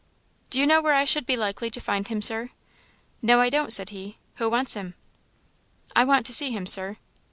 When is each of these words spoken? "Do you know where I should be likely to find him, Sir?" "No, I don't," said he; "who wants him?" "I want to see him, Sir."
"Do 0.49 0.59
you 0.59 0.65
know 0.65 0.81
where 0.81 0.95
I 0.95 1.05
should 1.05 1.27
be 1.27 1.37
likely 1.37 1.69
to 1.69 1.79
find 1.79 2.07
him, 2.07 2.23
Sir?" 2.23 2.49
"No, 3.21 3.39
I 3.39 3.51
don't," 3.51 3.71
said 3.71 3.89
he; 3.89 4.17
"who 4.37 4.49
wants 4.49 4.73
him?" 4.73 4.95
"I 5.95 6.05
want 6.05 6.25
to 6.25 6.33
see 6.33 6.49
him, 6.49 6.65
Sir." 6.65 6.97